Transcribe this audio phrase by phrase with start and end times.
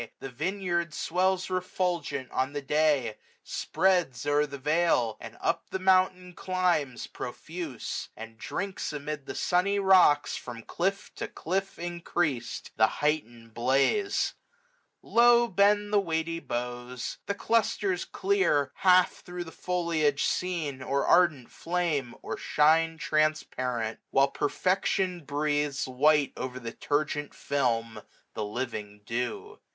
[0.19, 5.69] The vineyard swells refulgent on the day j Spreads o'er the vale j or up
[5.69, 10.35] the mountain climbs, 685 Profuse; and drinks amid the sunny rocks.
[10.35, 14.33] From cliff to cliff increas'd, the heightened blaze.
[15.03, 17.19] Low bend the weighty boughs.
[17.27, 18.71] The clusters clear.
[18.77, 22.15] Half thro* the foliage seen, or ardent flame.
[22.23, 28.01] Or shine transparent; while perfection breathes 690 White o'er the turgent film
[28.33, 29.59] the living dew.